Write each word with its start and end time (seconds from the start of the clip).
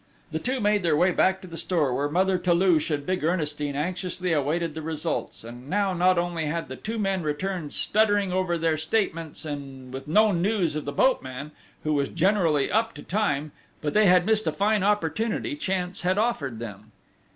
The 0.31 0.39
two 0.39 0.59
made 0.59 0.81
their 0.81 0.97
way 0.97 1.11
back 1.11 1.43
to 1.43 1.47
the 1.47 1.57
store, 1.59 1.93
where 1.93 2.09
Mother 2.09 2.39
Toulouche 2.39 2.89
and 2.89 3.05
big 3.05 3.23
Ernestine 3.23 3.75
anxiously 3.75 4.33
awaited 4.33 4.75
results; 4.77 5.43
and 5.43 5.69
now 5.69 5.93
not 5.93 6.17
only 6.17 6.47
had 6.47 6.69
the 6.69 6.75
two 6.75 6.97
men 6.97 7.21
returned 7.21 7.71
stuttering 7.71 8.33
over 8.33 8.57
their 8.57 8.79
statements 8.79 9.45
and 9.45 9.93
with 9.93 10.07
no 10.07 10.31
news 10.31 10.75
of 10.75 10.85
the 10.85 10.91
boatman, 10.91 11.51
who 11.83 11.93
was 11.93 12.09
generally 12.09 12.71
up 12.71 12.95
to 12.95 13.03
time, 13.03 13.51
but 13.79 13.93
they 13.93 14.07
had 14.07 14.25
missed 14.25 14.47
a 14.47 14.51
fine 14.51 14.81
opportunity 14.81 15.55
chance 15.55 16.01
had 16.01 16.17
offered 16.17 16.57
them! 16.57 16.91